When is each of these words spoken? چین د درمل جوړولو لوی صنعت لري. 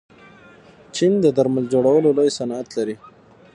چین 0.95 1.13
د 1.21 1.25
درمل 1.37 1.65
جوړولو 1.73 2.09
لوی 2.17 2.29
صنعت 2.37 2.67
لري. 2.77 2.95